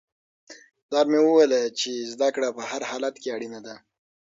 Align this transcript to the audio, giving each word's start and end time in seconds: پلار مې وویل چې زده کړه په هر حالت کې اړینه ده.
پلار 0.87 1.05
مې 1.11 1.19
وویل 1.23 1.53
چې 1.79 1.91
زده 2.13 2.29
کړه 2.35 2.47
په 2.57 2.63
هر 2.71 2.81
حالت 2.89 3.15
کې 3.21 3.29
اړینه 3.35 3.59
ده. 3.65 3.75